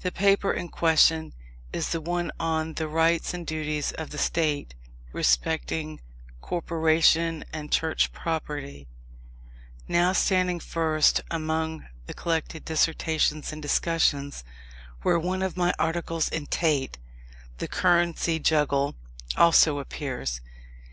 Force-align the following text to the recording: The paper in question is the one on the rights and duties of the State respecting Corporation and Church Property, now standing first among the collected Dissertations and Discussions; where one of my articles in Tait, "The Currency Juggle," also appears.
The 0.00 0.10
paper 0.10 0.52
in 0.52 0.70
question 0.70 1.34
is 1.72 1.90
the 1.90 2.00
one 2.00 2.32
on 2.40 2.74
the 2.74 2.88
rights 2.88 3.32
and 3.32 3.46
duties 3.46 3.92
of 3.92 4.10
the 4.10 4.18
State 4.18 4.74
respecting 5.12 6.00
Corporation 6.40 7.44
and 7.52 7.70
Church 7.70 8.10
Property, 8.12 8.88
now 9.86 10.12
standing 10.14 10.58
first 10.58 11.20
among 11.30 11.86
the 12.06 12.12
collected 12.12 12.64
Dissertations 12.64 13.52
and 13.52 13.62
Discussions; 13.62 14.42
where 15.02 15.16
one 15.20 15.42
of 15.44 15.56
my 15.56 15.72
articles 15.78 16.28
in 16.28 16.46
Tait, 16.46 16.98
"The 17.58 17.68
Currency 17.68 18.40
Juggle," 18.40 18.96
also 19.36 19.78
appears. 19.78 20.40